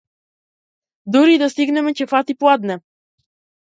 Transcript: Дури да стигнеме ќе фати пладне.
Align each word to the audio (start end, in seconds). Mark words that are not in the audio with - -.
Дури 1.15 1.37
да 1.43 1.51
стигнеме 1.57 1.97
ќе 2.01 2.11
фати 2.17 2.41
пладне. 2.43 2.83